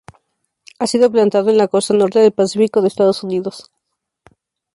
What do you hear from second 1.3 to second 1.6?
en